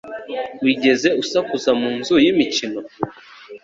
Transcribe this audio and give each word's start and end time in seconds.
Wigeze 0.63 1.07
usakuza 1.21 1.71
mu 1.79 1.89
nzu 1.97 2.15
y'imikino? 2.23 2.79